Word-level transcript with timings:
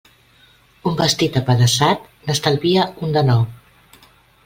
Un 0.91 0.97
vestit 1.01 1.37
apedaçat 1.43 2.09
n'estalvia 2.25 2.91
un 3.09 3.17
de 3.19 3.27
nou. 3.33 3.49